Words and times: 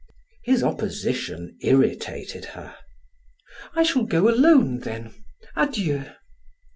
His 0.43 0.63
opposition 0.63 1.57
irritated 1.61 2.45
her. 2.57 2.75
"I 3.75 3.83
shall 3.83 4.03
go 4.03 4.27
alone, 4.29 4.79
then. 4.79 5.13
Adieu!" 5.55 6.05